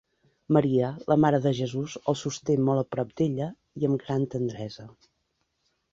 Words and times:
Maria, 0.55 0.87
la 1.13 1.17
mare 1.25 1.39
de 1.43 1.51
Jesús, 1.59 1.97
el 2.13 2.17
sosté 2.23 2.57
molt 2.69 2.85
a 2.85 2.87
prop 2.97 3.13
d'ella 3.21 3.51
i 3.83 3.89
amb 3.91 4.03
gran 4.07 4.29
tendresa. 4.37 4.89